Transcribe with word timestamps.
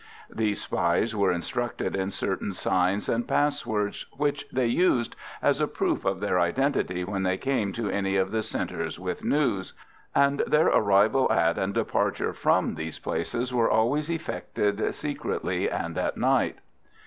These 0.33 0.63
spies 0.63 1.15
were 1.15 1.31
instructed 1.31 1.95
in 1.95 2.09
certain 2.09 2.53
signs 2.53 3.07
and 3.07 3.27
passwords 3.27 4.07
which 4.13 4.47
they 4.51 4.65
used 4.65 5.15
as 5.43 5.61
a 5.61 5.67
proof 5.67 6.05
of 6.05 6.19
their 6.21 6.39
identity 6.39 7.03
when 7.03 7.21
they 7.21 7.37
came 7.37 7.71
to 7.73 7.87
any 7.87 8.15
of 8.15 8.31
the 8.31 8.41
centres 8.41 8.99
with 8.99 9.23
news; 9.23 9.73
and 10.15 10.39
their 10.47 10.69
arrival 10.69 11.31
at 11.31 11.59
and 11.59 11.75
departure 11.75 12.33
from 12.33 12.73
these 12.73 12.97
places 12.97 13.53
were 13.53 13.69
always 13.69 14.09
effected 14.09 14.95
secretly 14.95 15.69
and 15.69 15.99
at 15.99 16.17
night. 16.17 16.57